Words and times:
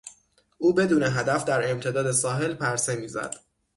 او 0.57 0.73
بدون 0.73 1.03
هدف 1.03 1.43
در 1.45 1.71
امتداد 1.71 2.11
ساحل 2.11 2.53
پرسه 2.53 2.95
میزد. 2.95 3.35